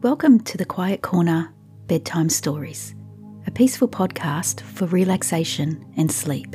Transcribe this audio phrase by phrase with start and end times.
[0.00, 1.52] Welcome to the Quiet Corner
[1.88, 2.94] Bedtime Stories,
[3.48, 6.54] a peaceful podcast for relaxation and sleep.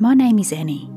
[0.00, 0.90] My name is Annie.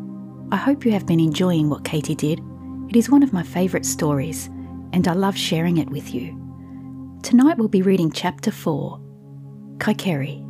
[0.54, 2.40] I hope you have been enjoying what Katy did.
[2.88, 4.46] It is one of my favourite stories,
[4.94, 6.40] and I love sharing it with you.
[7.22, 8.98] Tonight we'll be reading Chapter 4
[9.80, 10.42] Kikeri.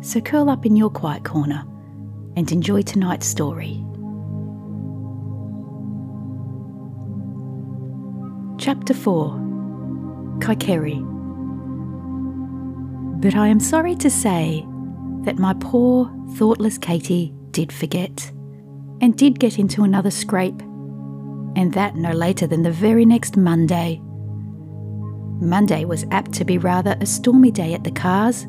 [0.00, 1.64] So curl up in your quiet corner
[2.36, 3.84] and enjoy tonight's story.
[8.68, 9.30] Chapter 4
[10.40, 11.00] Kikeri.
[13.18, 14.62] But I am sorry to say
[15.24, 18.30] that my poor, thoughtless Katy did forget,
[19.00, 20.60] and did get into another scrape,
[21.56, 24.02] and that no later than the very next Monday.
[25.40, 28.44] Monday was apt to be rather a stormy day at the Carrs.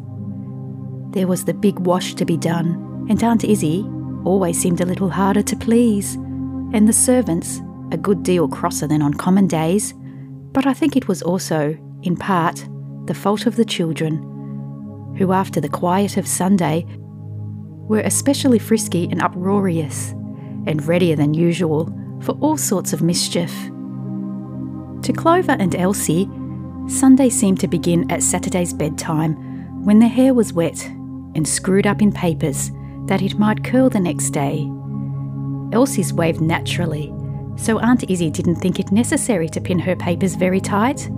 [1.13, 3.85] There was the big wash to be done, and Aunt Izzy
[4.25, 7.61] always seemed a little harder to please, and the servants
[7.93, 9.93] a good deal crosser than on common days,
[10.51, 12.67] but I think it was also, in part,
[13.05, 14.17] the fault of the children,
[15.17, 16.85] who, after the quiet of Sunday,
[17.87, 20.11] were especially frisky and uproarious,
[20.67, 23.51] and readier than usual for all sorts of mischief.
[25.03, 26.29] To Clover and Elsie,
[26.87, 29.33] Sunday seemed to begin at Saturday's bedtime
[29.83, 30.85] when their hair was wet
[31.35, 32.71] and screwed up in papers
[33.05, 34.69] that it might curl the next day.
[35.71, 37.13] Elsie's waved naturally
[37.59, 41.09] so Aunt Izzy didn't think it necessary to pin her papers very tight.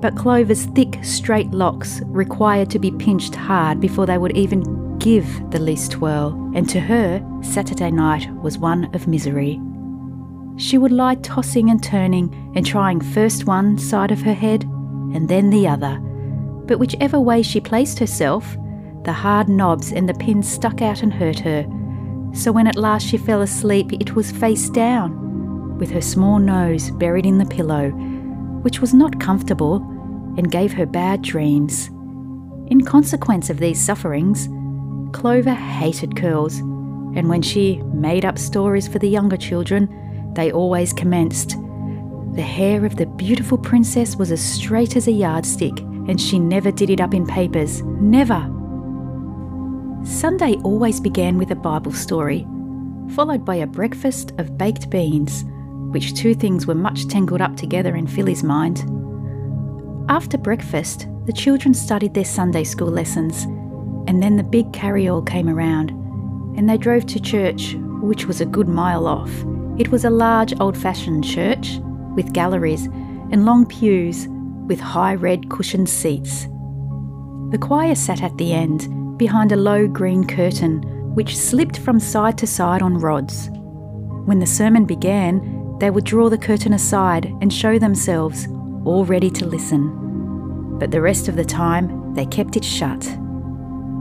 [0.00, 5.26] But Clover's thick, straight locks required to be pinched hard before they would even give
[5.50, 9.60] the least twirl, and to her, Saturday night was one of misery.
[10.58, 15.28] She would lie tossing and turning and trying first one side of her head and
[15.28, 15.98] then the other,
[16.66, 18.56] but whichever way she placed herself,
[19.04, 21.66] the hard knobs and the pins stuck out and hurt her.
[22.34, 25.25] So when at last she fell asleep, it was face down
[25.78, 27.90] with her small nose buried in the pillow,
[28.62, 29.76] which was not comfortable
[30.36, 31.88] and gave her bad dreams.
[32.68, 34.48] In consequence of these sufferings,
[35.12, 40.92] Clover hated curls, and when she made up stories for the younger children, they always
[40.92, 41.56] commenced.
[42.34, 46.70] The hair of the beautiful princess was as straight as a yardstick, and she never
[46.70, 47.82] did it up in papers.
[47.82, 48.52] Never!
[50.04, 52.46] Sunday always began with a Bible story,
[53.10, 55.44] followed by a breakfast of baked beans
[55.96, 58.80] which two things were much tangled up together in Philly's mind.
[60.10, 63.44] After breakfast, the children studied their Sunday school lessons,
[64.06, 65.92] and then the big carryall came around,
[66.58, 69.30] and they drove to church, which was a good mile off.
[69.78, 71.78] It was a large old fashioned church
[72.14, 72.84] with galleries
[73.32, 74.28] and long pews
[74.66, 76.42] with high red cushioned seats.
[77.52, 80.82] The choir sat at the end, behind a low green curtain,
[81.14, 83.48] which slipped from side to side on rods.
[84.26, 88.46] When the sermon began, they would draw the curtain aside and show themselves,
[88.84, 90.78] all ready to listen.
[90.78, 93.02] But the rest of the time, they kept it shut.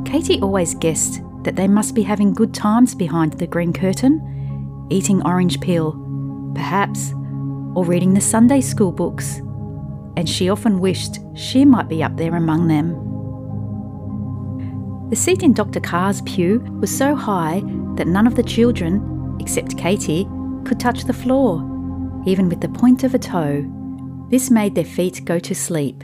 [0.05, 5.25] Katy always guessed that they must be having good times behind the green curtain, eating
[5.25, 5.93] orange peel,
[6.55, 7.11] perhaps,
[7.75, 9.37] or reading the Sunday school books,
[10.17, 13.01] and she often wished she might be up there among them.
[15.09, 15.79] The seat in Dr.
[15.79, 17.61] Carr's pew was so high
[17.95, 20.27] that none of the children, except Katy,
[20.65, 21.61] could touch the floor,
[22.25, 23.63] even with the point of a toe.
[24.29, 26.03] This made their feet go to sleep.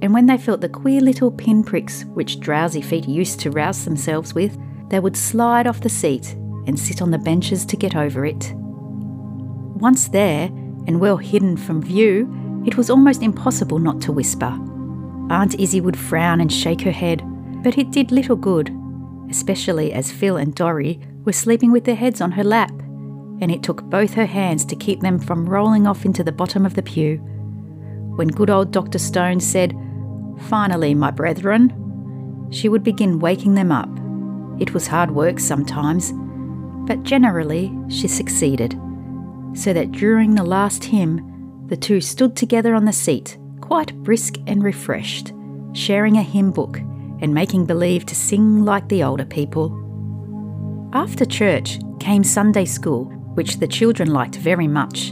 [0.00, 4.34] And when they felt the queer little pinpricks which drowsy feet used to rouse themselves
[4.34, 4.56] with,
[4.90, 6.34] they would slide off the seat
[6.66, 8.52] and sit on the benches to get over it.
[8.54, 10.44] Once there,
[10.86, 14.56] and well hidden from view, it was almost impossible not to whisper.
[15.30, 17.22] Aunt Izzy would frown and shake her head,
[17.62, 18.70] but it did little good,
[19.30, 22.72] especially as Phil and Dorry were sleeping with their heads on her lap
[23.40, 26.66] and it took both her hands to keep them from rolling off into the bottom
[26.66, 27.16] of the pew.
[28.16, 28.98] When good old Dr.
[28.98, 29.74] Stone said,
[30.48, 33.88] Finally, my brethren, she would begin waking them up.
[34.60, 36.12] It was hard work sometimes,
[36.88, 38.72] but generally she succeeded,
[39.54, 44.36] so that during the last hymn, the two stood together on the seat, quite brisk
[44.46, 45.32] and refreshed,
[45.74, 46.78] sharing a hymn book
[47.20, 49.84] and making believe to sing like the older people.
[50.92, 55.10] After church came Sunday school, which the children liked very much,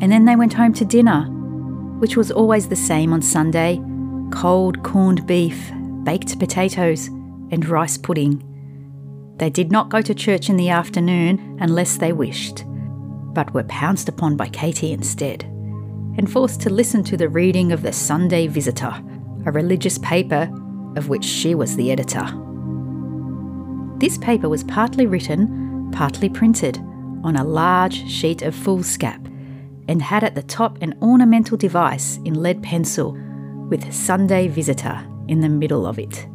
[0.00, 1.26] and then they went home to dinner,
[2.00, 3.80] which was always the same on Sunday
[4.32, 5.70] cold corned beef,
[6.02, 7.06] baked potatoes,
[7.52, 8.42] and rice pudding.
[9.36, 12.64] They did not go to church in the afternoon unless they wished,
[13.32, 17.82] but were pounced upon by Katy instead, and forced to listen to the reading of
[17.82, 18.92] the Sunday Visitor,
[19.46, 20.50] a religious paper
[20.96, 22.26] of which she was the editor.
[23.98, 26.84] This paper was partly written, partly printed,
[27.24, 29.26] on a large sheet of foolscap,
[29.88, 33.12] and had at the top an ornamental device in lead pencil
[33.68, 36.26] with Sunday Visitor in the middle of it.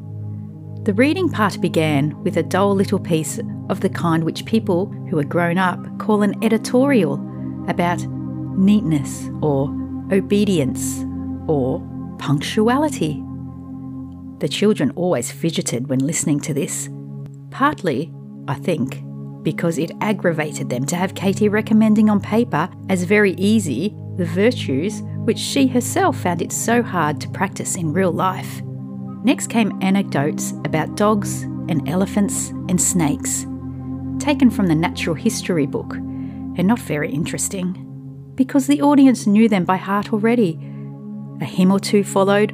[0.86, 3.40] The reading part began with a dull little piece
[3.70, 7.14] of the kind which people who are grown up call an editorial
[7.70, 8.06] about
[8.58, 9.70] neatness or
[10.12, 11.06] obedience
[11.48, 11.82] or
[12.20, 13.24] punctuality.
[14.40, 16.90] The children always fidgeted when listening to this,
[17.50, 18.14] partly,
[18.48, 19.02] I think,
[19.44, 25.02] because it aggravated them to have Katy recommending on paper as very easy the virtues
[25.26, 28.62] which she herself found it so hard to practice in real life.
[29.24, 33.46] Next came anecdotes about dogs and elephants and snakes,
[34.20, 39.64] taken from the natural history book, and not very interesting, because the audience knew them
[39.64, 40.60] by heart already.
[41.42, 42.52] A hymn or two followed,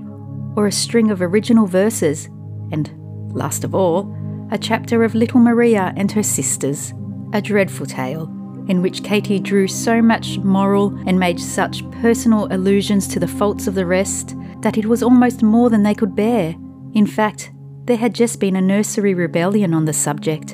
[0.55, 2.25] or a string of original verses,
[2.71, 2.91] and,
[3.33, 4.15] last of all,
[4.51, 6.93] a chapter of Little Maria and her sisters,
[7.33, 8.33] a dreadful tale
[8.69, 13.65] in which Katy drew so much moral and made such personal allusions to the faults
[13.65, 16.55] of the rest that it was almost more than they could bear.
[16.93, 17.51] In fact,
[17.85, 20.51] there had just been a nursery rebellion on the subject.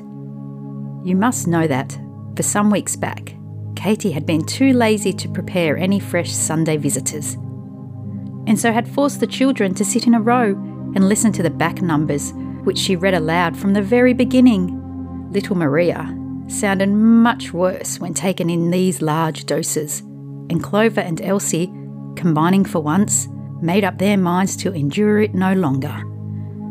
[1.04, 2.00] You must know that,
[2.38, 3.36] for some weeks back,
[3.76, 7.34] Katy had been too lazy to prepare any fresh Sunday visitors,
[8.48, 10.52] and so had forced the children to sit in a row
[10.96, 12.32] and listen to the back numbers,
[12.66, 14.82] which she read aloud from the very beginning.
[15.32, 16.16] Little Maria
[16.48, 20.02] sounded much worse when taken in these large doses,
[20.50, 21.68] and Clover and Elsie,
[22.16, 23.28] combining for once,
[23.62, 26.04] made up their minds to endure it no longer.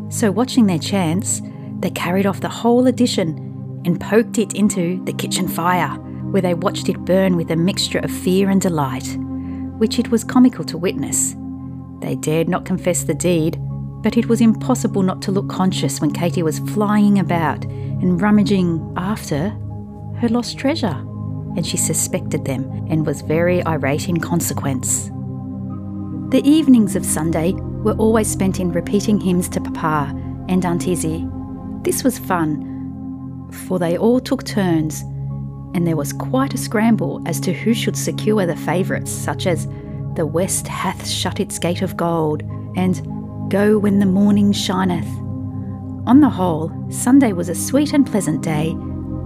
[0.09, 1.41] So, watching their chance,
[1.79, 5.89] they carried off the whole edition and poked it into the kitchen fire,
[6.31, 9.17] where they watched it burn with a mixture of fear and delight,
[9.77, 11.35] which it was comical to witness.
[12.01, 13.59] They dared not confess the deed,
[14.05, 18.93] but it was impossible not to look conscious when Katy was flying about and rummaging
[18.95, 19.49] after
[20.19, 20.95] her lost treasure,
[21.57, 25.09] and she suspected them and was very irate in consequence.
[26.29, 30.13] The evenings of Sunday were always spent in repeating hymns to Papa
[30.49, 31.27] and Aunt Izzy.
[31.81, 35.01] This was fun, for they all took turns,
[35.73, 39.67] and there was quite a scramble as to who should secure the favourites, such as
[40.13, 42.43] The West hath shut its gate of gold
[42.75, 43.14] and
[43.49, 45.07] Go when the morning shineth.
[46.07, 48.69] On the whole, Sunday was a sweet and pleasant day,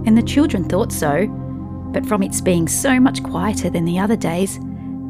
[0.05, 1.27] and the children thought so,
[1.93, 4.59] but from its being so much quieter than the other days,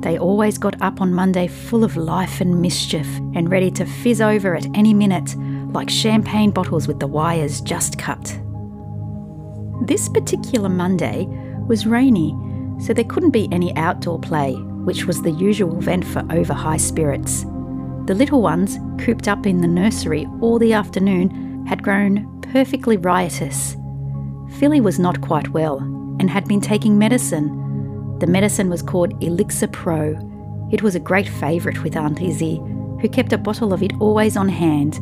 [0.01, 4.21] they always got up on Monday full of life and mischief and ready to fizz
[4.21, 5.35] over at any minute,
[5.73, 8.39] like champagne bottles with the wires just cut.
[9.81, 11.25] This particular Monday
[11.67, 12.35] was rainy,
[12.79, 16.77] so there couldn't be any outdoor play, which was the usual vent for over high
[16.77, 17.45] spirits.
[18.09, 23.77] The little ones, cooped up in the nursery all the afternoon, had grown perfectly riotous.
[24.57, 25.77] Philly was not quite well
[26.19, 30.17] and had been taking medicine, the medicine was called Elixir Pro.
[30.71, 32.55] It was a great favourite with Aunt Izzy,
[32.99, 34.95] who kept a bottle of it always on hand.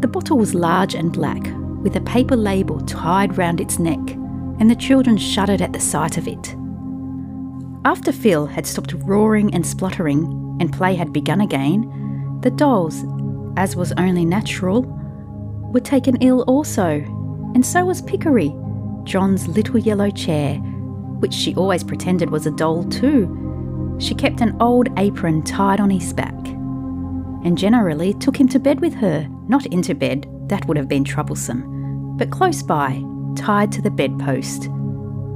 [0.00, 1.42] The bottle was large and black,
[1.82, 4.12] with a paper label tied round its neck,
[4.60, 6.54] and the children shuddered at the sight of it.
[7.84, 13.04] After Phil had stopped roaring and spluttering, and play had begun again, the dolls,
[13.56, 14.82] as was only natural,
[15.72, 17.00] were taken ill also,
[17.54, 18.54] and so was Pikery,
[19.04, 20.56] John's little yellow chair,
[21.20, 23.96] which she always pretended was a doll too.
[23.98, 26.34] She kept an old apron tied on his back,
[27.44, 31.04] and generally took him to bed with her, not into bed, that would have been
[31.04, 33.02] troublesome, but close by,
[33.36, 34.68] tied to the bedpost.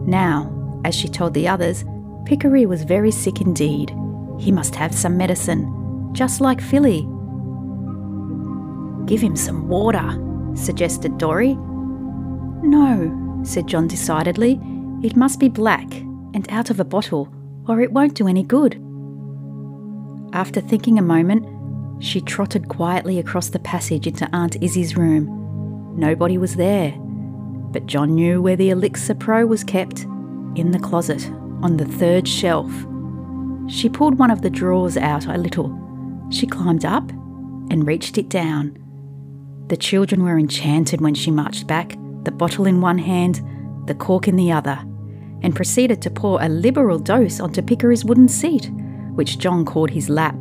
[0.06, 1.85] Now, as she told the others,
[2.25, 3.94] Pikery was very sick indeed.
[4.42, 7.02] He must have some medicine, just like Philly.
[9.06, 10.18] Give him some water,
[10.56, 11.54] suggested Dorry.
[12.64, 14.61] No, said John decidedly.
[15.04, 15.92] It must be black
[16.34, 17.32] and out of a bottle,
[17.68, 18.75] or it won't do any good.
[20.32, 21.46] After thinking a moment,
[22.02, 25.94] she trotted quietly across the passage into Aunt Izzy's room.
[25.96, 26.90] Nobody was there,
[27.70, 30.00] but John knew where the Elixir Pro was kept
[30.56, 31.30] in the closet
[31.62, 32.72] on the third shelf.
[33.69, 35.78] She pulled one of the drawers out a little.
[36.31, 37.09] She climbed up
[37.71, 38.78] and reached it down.
[39.69, 43.40] The children were enchanted when she marched back, the bottle in one hand,
[43.87, 44.78] the cork in the other
[45.42, 48.71] and proceeded to pour a liberal dose onto Pikery's wooden seat,
[49.14, 50.37] which John called his lap.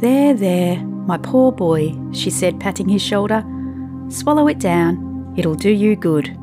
[0.00, 3.44] There, there, my poor boy, she said, patting his shoulder.
[4.08, 6.36] Swallow it down, it'll do you good.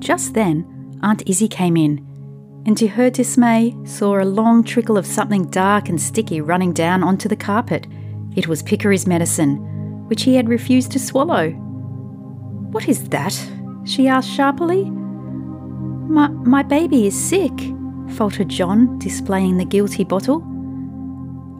[0.00, 2.04] Just then, Aunt Izzy came in,
[2.64, 7.02] and to her dismay, saw a long trickle of something dark and sticky running down
[7.02, 7.86] onto the carpet.
[8.36, 9.56] It was Pikery's medicine,
[10.08, 11.50] which he had refused to swallow.
[12.70, 13.38] What is that?
[13.84, 14.84] she asked sharply.
[14.84, 17.52] My, my baby is sick,
[18.10, 20.42] faltered John, displaying the guilty bottle.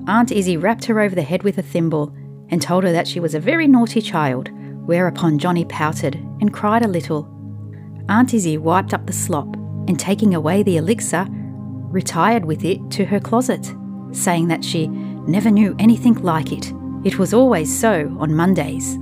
[0.07, 2.15] Aunt Izzy rapped her over the head with a thimble
[2.49, 4.51] and told her that she was a very naughty child,
[4.87, 7.29] whereupon Johnny pouted and cried a little.
[8.09, 9.57] Aunt Izzy wiped up the slop
[9.89, 13.75] and, taking away the elixir, retired with it to her closet,
[14.13, 16.73] saying that she never knew anything like it.
[17.05, 18.97] It was always so on Mondays.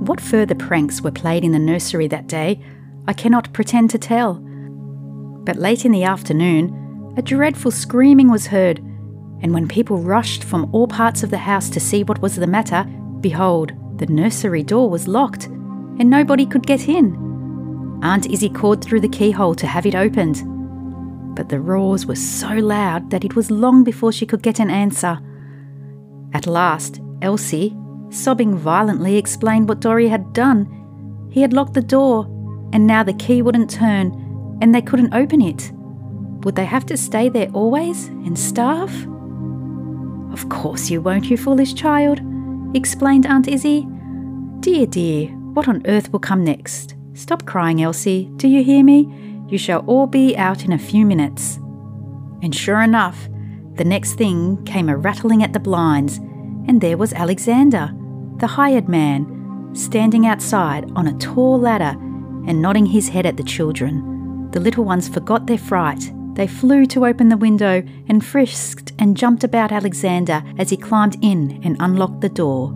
[0.00, 2.60] What further pranks were played in the nursery that day,
[3.06, 4.34] I cannot pretend to tell.
[5.44, 10.72] But late in the afternoon, a dreadful screaming was heard, and when people rushed from
[10.72, 12.84] all parts of the house to see what was the matter,
[13.20, 17.21] behold, the nursery door was locked, and nobody could get in.
[18.02, 20.42] Aunt Izzy called through the keyhole to have it opened,
[21.36, 24.70] but the roars were so loud that it was long before she could get an
[24.70, 25.18] answer.
[26.34, 27.76] At last, Elsie,
[28.10, 31.28] sobbing violently, explained what Dorry had done.
[31.30, 32.26] He had locked the door,
[32.72, 35.70] and now the key wouldn't turn, and they couldn't open it.
[36.42, 38.92] Would they have to stay there always and starve?
[40.32, 42.20] Of course you won't, you foolish child,
[42.74, 43.86] explained Aunt Izzy.
[44.60, 46.96] Dear, dear, what on earth will come next?
[47.14, 48.30] Stop crying, Elsie.
[48.36, 49.06] Do you hear me?
[49.48, 51.56] You shall all be out in a few minutes.
[52.42, 53.28] And sure enough,
[53.74, 56.16] the next thing came a rattling at the blinds,
[56.66, 57.90] and there was Alexander,
[58.38, 61.96] the hired man, standing outside on a tall ladder
[62.46, 64.50] and nodding his head at the children.
[64.52, 66.12] The little ones forgot their fright.
[66.34, 71.18] They flew to open the window and frisked and jumped about Alexander as he climbed
[71.22, 72.74] in and unlocked the door.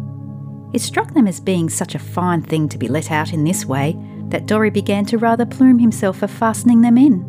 [0.75, 3.65] It struck them as being such a fine thing to be let out in this
[3.65, 3.97] way
[4.31, 7.25] that Dorry began to rather plume himself for fastening them in.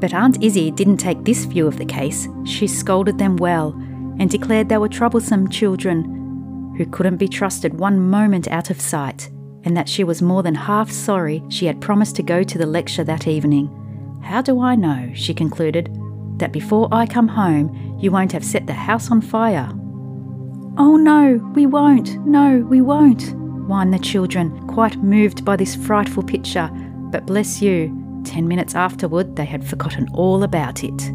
[0.00, 2.28] But Aunt Izzy didn't take this view of the case.
[2.44, 3.70] She scolded them well
[4.18, 9.30] and declared they were troublesome children who couldn't be trusted one moment out of sight,
[9.64, 12.66] and that she was more than half sorry she had promised to go to the
[12.66, 13.70] lecture that evening.
[14.22, 15.90] How do I know, she concluded,
[16.38, 19.70] that before I come home you won't have set the house on fire?
[20.78, 23.34] Oh no, we won't, no, we won't,
[23.66, 26.70] whined the children, quite moved by this frightful picture,
[27.10, 31.10] but bless you, ten minutes afterward they had forgotten all about it.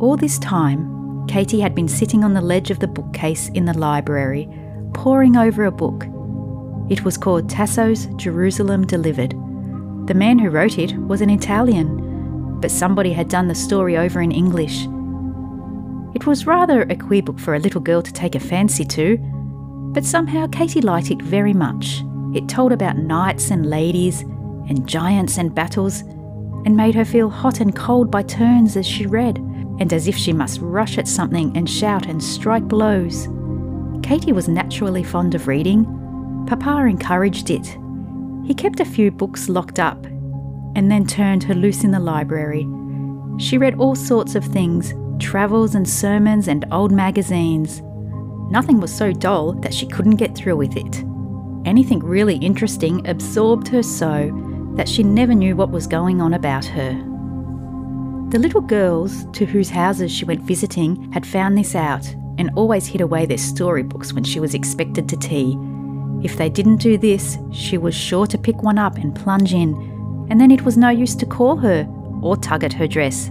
[0.00, 3.76] All this time, Katy had been sitting on the ledge of the bookcase in the
[3.76, 4.48] library,
[4.94, 6.06] poring over a book.
[6.90, 9.30] It was called Tasso's Jerusalem Delivered.
[10.06, 14.20] The man who wrote it was an Italian, but somebody had done the story over
[14.20, 14.86] in English.
[16.14, 19.18] It was rather a queer book for a little girl to take a fancy to,
[19.98, 22.04] but somehow Katy liked it very much.
[22.32, 26.02] It told about knights and ladies, and giants and battles,
[26.64, 29.38] and made her feel hot and cold by turns as she read,
[29.80, 33.26] and as if she must rush at something and shout and strike blows.
[34.04, 35.84] Katy was naturally fond of reading.
[36.46, 37.66] Papa encouraged it.
[38.46, 40.06] He kept a few books locked up
[40.76, 42.68] and then turned her loose in the library.
[43.40, 47.82] She read all sorts of things travels and sermons and old magazines.
[48.50, 51.04] Nothing was so dull that she couldn't get through with it.
[51.66, 54.30] Anything really interesting absorbed her so
[54.74, 56.92] that she never knew what was going on about her.
[58.30, 62.06] The little girls to whose houses she went visiting had found this out
[62.38, 65.58] and always hid away their storybooks when she was expected to tea.
[66.22, 69.74] If they didn't do this, she was sure to pick one up and plunge in,
[70.30, 71.86] and then it was no use to call her
[72.22, 73.30] or tug at her dress,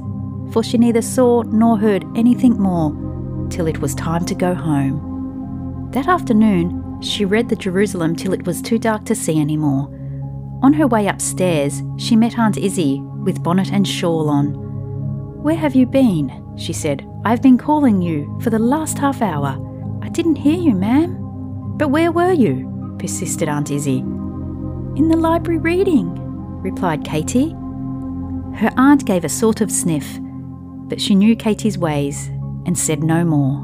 [0.52, 3.07] for she neither saw nor heard anything more
[3.50, 5.90] till it was time to go home.
[5.92, 9.88] That afternoon, she read the Jerusalem till it was too dark to see any more.
[10.64, 14.54] On her way upstairs, she met Aunt Izzy with bonnet and shawl on.
[15.44, 16.56] Where have you been?
[16.58, 17.08] she said.
[17.24, 19.58] I've been calling you for the last half hour.
[20.02, 21.16] I didn't hear you, ma'am.
[21.78, 22.96] But where were you?
[23.00, 24.00] persisted Aunt Izzy.
[24.00, 26.12] In the library reading,
[26.62, 27.52] replied Katy.
[28.56, 30.20] Her aunt gave a sort of sniff,
[30.90, 32.32] but she knew Katy's ways
[32.68, 33.56] and said no more.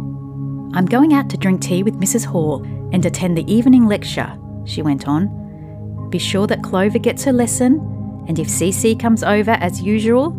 [0.75, 2.25] I'm going out to drink tea with Mrs.
[2.25, 6.09] Hall and attend the evening lecture, she went on.
[6.09, 10.31] Be sure that Clover gets her lesson, and if Cecy comes over as usual,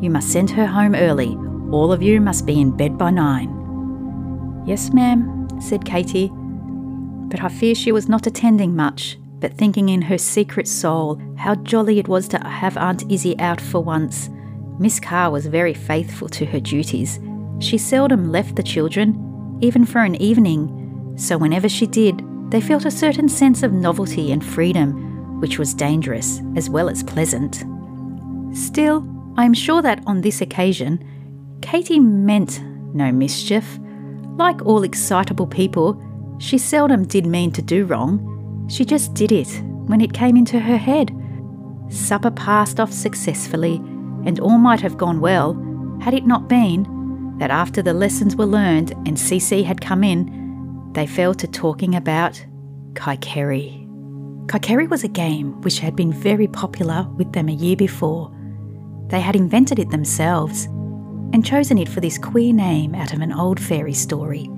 [0.00, 1.36] you must send her home early.
[1.72, 4.62] All of you must be in bed by nine.
[4.66, 6.30] Yes, ma'am, said Katy,
[7.32, 11.54] but I fear she was not attending much, but thinking in her secret soul how
[11.54, 14.28] jolly it was to have Aunt Izzy out for once.
[14.78, 17.18] Miss Carr was very faithful to her duties.
[17.60, 22.84] She seldom left the children, even for an evening, so whenever she did, they felt
[22.84, 27.64] a certain sense of novelty and freedom which was dangerous as well as pleasant.
[28.56, 29.04] Still,
[29.36, 31.02] I am sure that on this occasion,
[31.62, 32.62] Katy meant
[32.94, 33.80] no mischief.
[34.36, 36.00] Like all excitable people,
[36.38, 38.68] she seldom did mean to do wrong.
[38.70, 39.48] She just did it
[39.86, 41.10] when it came into her head.
[41.88, 43.76] Supper passed off successfully,
[44.24, 45.54] and all might have gone well
[46.00, 46.86] had it not been
[47.38, 51.94] that after the lessons were learned and Cecy had come in, they fell to talking
[51.94, 52.44] about
[52.94, 53.78] Kikeri.
[54.46, 58.30] Kikeri was a game which had been very popular with them a year before.
[59.08, 60.66] They had invented it themselves
[61.32, 64.50] and chosen it for this queer name out of an old fairy story.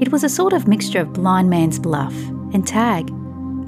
[0.00, 2.14] It was a sort of mixture of blind man's bluff
[2.52, 3.10] and tag,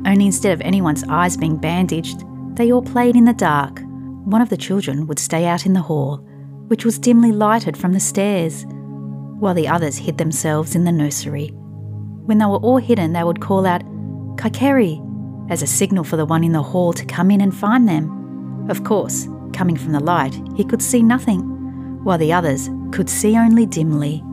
[0.05, 2.25] only instead of anyone's eyes being bandaged,
[2.57, 3.81] they all played in the dark.
[4.25, 6.27] One of the children would stay out in the hall,
[6.73, 8.65] which was dimly lighted from the stairs,
[9.39, 11.49] while the others hid themselves in the nursery.
[12.25, 13.83] When they were all hidden, they would call out,
[14.39, 14.99] Kikeri,
[15.51, 18.71] as a signal for the one in the hall to come in and find them.
[18.71, 21.41] Of course, coming from the light, he could see nothing,
[22.05, 24.25] while the others could see only dimly.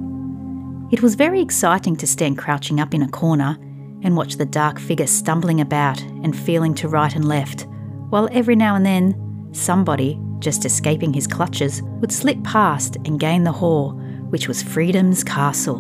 [0.92, 3.58] It was very exciting to stand crouching up in a corner
[4.02, 7.68] and watch the dark figure stumbling about and feeling to right and left,
[8.12, 13.44] while every now and then somebody, just escaping his clutches, would slip past and gain
[13.44, 13.92] the hall,
[14.30, 15.80] which was Freedom's castle.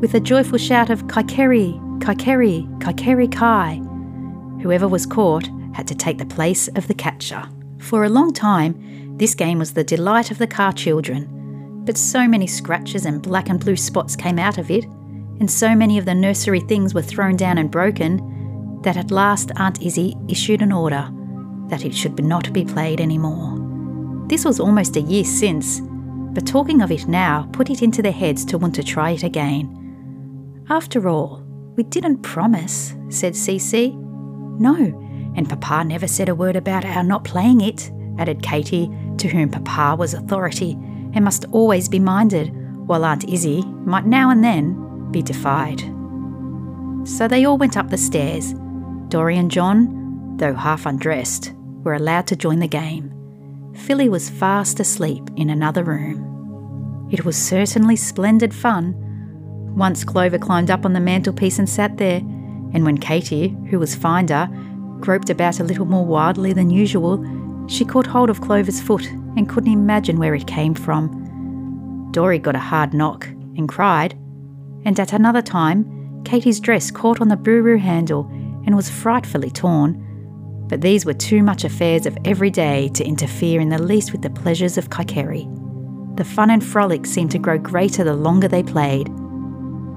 [0.00, 3.80] With a joyful shout of Kikeri, Kikeri, Kikeri Kai,
[4.62, 7.42] whoever was caught had to take the place of the catcher.
[7.78, 12.26] For a long time, this game was the delight of the Carr children, but so
[12.26, 16.04] many scratches and black and blue spots came out of it, and so many of
[16.04, 20.72] the nursery things were thrown down and broken, that at last Aunt Izzy issued an
[20.72, 21.10] order
[21.68, 23.55] that it should not be played anymore.
[24.28, 28.12] This was almost a year since, but talking of it now put it into their
[28.12, 30.64] heads to want to try it again.
[30.68, 31.44] After all,
[31.76, 33.94] we didn't promise, said Cecy.
[34.58, 34.74] No,
[35.36, 39.50] and Papa never said a word about our not playing it, added Katy, to whom
[39.50, 40.72] Papa was authority
[41.14, 42.48] and must always be minded,
[42.86, 45.80] while Aunt Izzy might now and then be defied.
[47.06, 48.54] So they all went up the stairs.
[49.08, 51.52] Dorry and John, though half undressed,
[51.84, 53.15] were allowed to join the game.
[53.76, 57.08] Philly was fast asleep in another room.
[57.10, 58.94] It was certainly splendid fun.
[59.76, 63.94] Once Clover climbed up on the mantelpiece and sat there, and when Katy, who was
[63.94, 64.48] finder,
[65.00, 67.24] groped about a little more wildly than usual,
[67.68, 72.08] she caught hold of Clover's foot and couldn't imagine where it came from.
[72.12, 74.14] Dorry got a hard knock and cried,
[74.84, 78.26] and at another time, Katy's dress caught on the buru handle
[78.66, 80.02] and was frightfully torn.
[80.68, 84.22] But these were too much affairs of every day to interfere in the least with
[84.22, 85.46] the pleasures of Kikeri.
[86.16, 89.08] The fun and frolic seemed to grow greater the longer they played.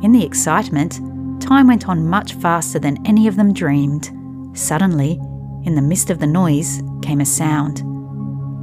[0.02, 1.00] In the excitement,
[1.42, 4.12] time went on much faster than any of them dreamed.
[4.54, 5.20] Suddenly,
[5.64, 7.84] in the midst of the noise, came a sound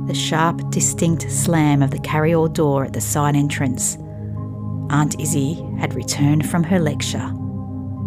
[0.06, 3.96] the sharp, distinct slam of the carryall door at the side entrance.
[4.88, 7.32] Aunt Izzy had returned from her lecture.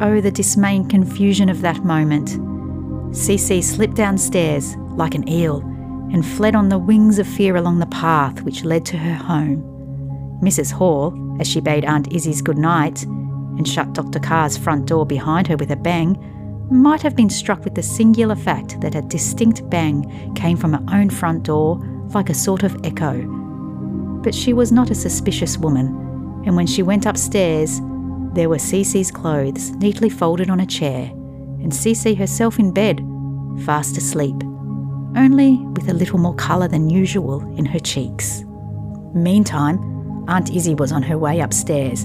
[0.01, 2.37] Oh, the dismay and confusion of that moment.
[3.11, 5.61] Cecy slipped downstairs like an eel
[6.11, 9.63] and fled on the wings of fear along the path which led to her home.
[10.43, 10.71] Mrs.
[10.71, 14.19] Hall, as she bade Aunt Izzy's good night and shut Dr.
[14.19, 16.17] Carr's front door behind her with a bang,
[16.71, 20.85] might have been struck with the singular fact that a distinct bang came from her
[20.95, 21.79] own front door
[22.13, 23.21] like a sort of echo.
[24.23, 25.87] But she was not a suspicious woman,
[26.45, 27.81] and when she went upstairs,
[28.33, 31.11] there were Cecy's clothes neatly folded on a chair,
[31.61, 32.99] and Cecy herself in bed,
[33.65, 34.35] fast asleep,
[35.15, 38.43] only with a little more colour than usual in her cheeks.
[39.13, 39.79] Meantime,
[40.27, 42.03] Aunt Izzy was on her way upstairs,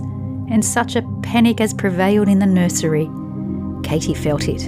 [0.51, 3.09] and such a panic as prevailed in the nursery
[3.85, 4.63] Katy felt it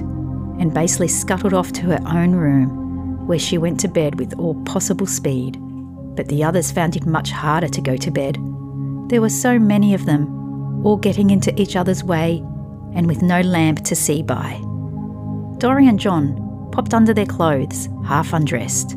[0.59, 4.55] and basically scuttled off to her own room, where she went to bed with all
[4.65, 5.59] possible speed.
[6.15, 8.37] But the others found it much harder to go to bed.
[9.09, 12.43] There were so many of them, all getting into each other's way
[12.95, 14.61] and with no lamp to see by.
[15.59, 18.97] Dorry and John popped under their clothes, half undressed.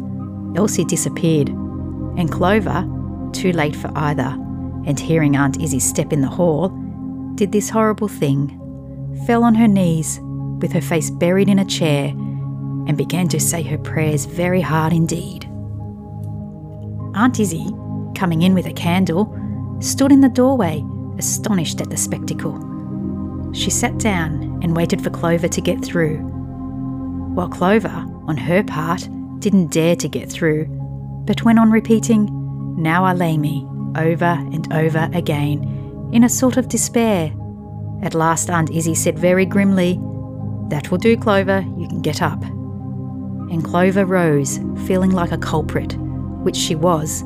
[0.55, 2.87] Elsie disappeared, and Clover,
[3.31, 4.35] too late for either,
[4.85, 6.69] and hearing Aunt Izzy step in the hall,
[7.35, 8.55] did this horrible thing
[9.25, 10.19] fell on her knees
[10.59, 12.07] with her face buried in a chair
[12.87, 15.45] and began to say her prayers very hard indeed.
[17.15, 17.65] Aunt Izzy,
[18.15, 19.35] coming in with a candle,
[19.79, 20.83] stood in the doorway,
[21.17, 22.59] astonished at the spectacle.
[23.53, 26.38] She sat down and waited for Clover to get through,
[27.39, 29.07] while Clover, on her part,
[29.39, 30.65] didn't dare to get through,
[31.25, 32.27] but went on repeating,
[32.77, 37.31] Now I lay me, over and over again, in a sort of despair
[38.01, 39.97] at last, Aunt Izzy said very grimly,
[40.67, 42.43] That will do, Clover, you can get up.
[42.43, 45.95] And Clover rose, feeling like a culprit,
[46.43, 47.21] which she was,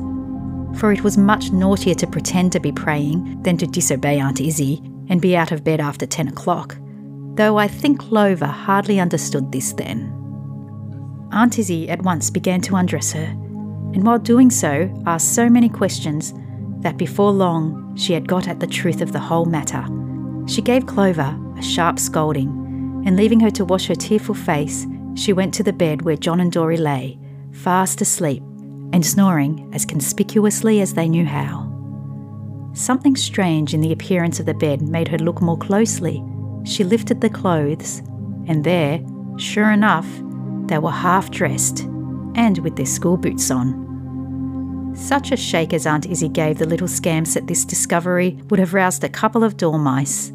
[0.78, 4.80] for it was much naughtier to pretend to be praying than to disobey Aunt Izzy
[5.08, 6.76] and be out of bed after 10 o'clock,
[7.34, 10.10] though I think Clover hardly understood this then.
[11.32, 13.24] Aunt Izzy at once began to undress her,
[13.94, 16.32] and while doing so, asked so many questions
[16.80, 19.84] that before long she had got at the truth of the whole matter.
[20.46, 22.48] She gave Clover a sharp scolding,
[23.06, 26.40] and leaving her to wash her tearful face, she went to the bed where John
[26.40, 27.18] and Dorry lay,
[27.52, 28.42] fast asleep,
[28.92, 31.70] and snoring as conspicuously as they knew how.
[32.74, 36.22] Something strange in the appearance of the bed made her look more closely.
[36.64, 38.00] She lifted the clothes,
[38.46, 39.00] and there,
[39.36, 40.08] sure enough,
[40.66, 41.80] they were half dressed
[42.34, 44.92] and with their school boots on.
[44.96, 48.74] Such a shake as Aunt Izzy gave the little scamps at this discovery would have
[48.74, 50.32] roused a couple of dormice.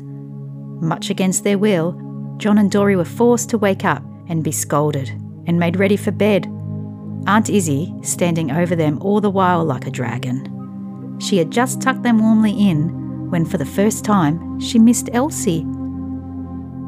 [0.82, 1.94] Much against their will,
[2.38, 5.10] John and Dorry were forced to wake up and be scolded
[5.48, 6.46] and made ready for bed.
[7.26, 11.18] Aunt Izzy standing over them all the while like a dragon.
[11.20, 15.66] She had just tucked them warmly in when, for the first time, she missed Elsie.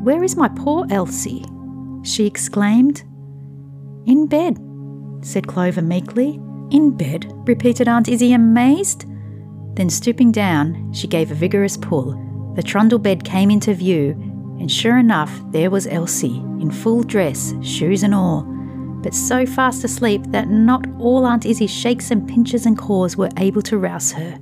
[0.03, 1.45] Where is my poor Elsie?
[2.03, 3.01] she exclaimed.
[4.07, 4.57] In bed,
[5.21, 6.41] said Clover meekly.
[6.71, 7.31] In bed?
[7.47, 9.05] repeated Aunt Izzy, amazed.
[9.75, 12.17] Then, stooping down, she gave a vigorous pull.
[12.55, 14.11] The trundle bed came into view,
[14.59, 18.41] and sure enough, there was Elsie, in full dress, shoes and all,
[19.03, 23.29] but so fast asleep that not all Aunt Izzy's shakes and pinches and caws were
[23.37, 24.39] able to rouse her.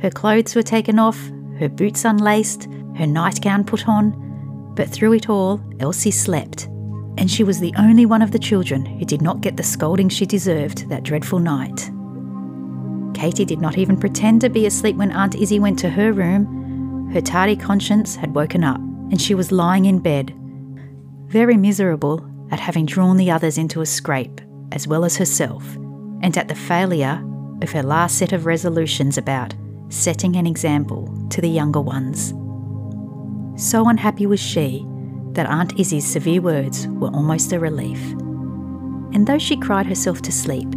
[0.00, 4.31] Her clothes were taken off, her boots unlaced, her nightgown put on,
[4.74, 6.68] but through it all, Elsie slept
[7.18, 10.08] and she was the only one of the children who did not get the scolding
[10.08, 11.90] she deserved that dreadful night.
[13.14, 17.10] Katy did not even pretend to be asleep when Aunt Izzy went to her room.
[17.12, 20.34] Her tardy conscience had woken up, and she was lying in bed,
[21.26, 24.40] very miserable at having drawn the others into a scrape,
[24.72, 25.76] as well as herself,
[26.22, 27.22] and at the failure
[27.60, 29.54] of her last set of resolutions about
[29.90, 32.32] setting an example to the younger ones.
[33.56, 34.86] So unhappy was she
[35.32, 38.00] that Aunt Izzy's severe words were almost a relief.
[39.14, 40.68] And though she cried herself to sleep,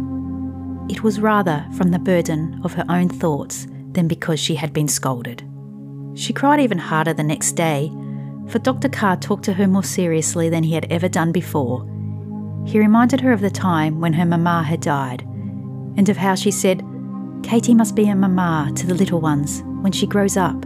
[0.88, 4.88] it was rather from the burden of her own thoughts than because she had been
[4.88, 5.42] scolded.
[6.14, 7.90] She cried even harder the next day,
[8.48, 8.88] for Dr.
[8.88, 11.84] Carr talked to her more seriously than he had ever done before.
[12.66, 15.22] He reminded her of the time when her mamma had died,
[15.96, 16.82] and of how she said,
[17.42, 20.64] Katy must be a mamma to the little ones when she grows up.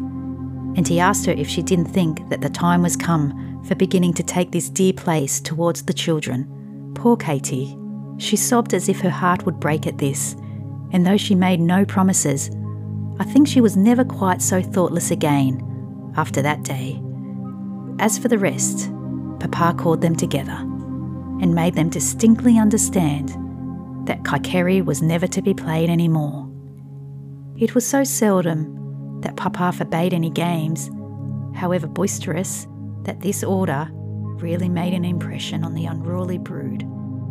[0.77, 4.15] And he asked her if she didn't think that the time was come for beginning
[4.15, 6.93] to take this dear place towards the children.
[6.95, 7.77] Poor Katy.
[8.19, 10.35] She sobbed as if her heart would break at this,
[10.93, 12.51] and though she made no promises,
[13.19, 15.67] I think she was never quite so thoughtless again
[16.17, 17.01] after that day.
[17.99, 18.91] As for the rest,
[19.41, 20.57] Papa called them together
[21.41, 23.29] and made them distinctly understand
[24.07, 26.51] that Kikeri was never to be played any more.
[27.57, 28.80] It was so seldom
[29.23, 30.91] that Papa forbade any games,
[31.55, 32.67] however boisterous,
[33.03, 36.83] that this order really made an impression on the unruly brood,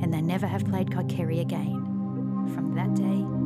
[0.01, 2.51] and they never have played Kikeri again.
[2.53, 3.38] From that day,